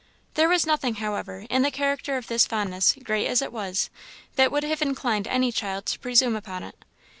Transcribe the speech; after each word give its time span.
There 0.33 0.49
was 0.49 0.65
nothing, 0.65 0.95
however, 0.95 1.45
in 1.51 1.61
the 1.61 1.69
character 1.69 2.17
of 2.17 2.25
this 2.25 2.47
fondness, 2.47 2.95
great 3.03 3.27
as 3.27 3.39
it 3.43 3.53
was, 3.53 3.91
that 4.35 4.51
would 4.51 4.63
have 4.63 4.81
inclined 4.81 5.27
any 5.27 5.51
child 5.51 5.85
to 5.85 5.99
presume 5.99 6.35
upon 6.35 6.63
it. 6.63 6.85